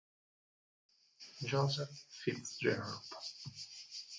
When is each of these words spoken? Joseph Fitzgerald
Joseph 1.45 1.93
Fitzgerald 2.09 2.97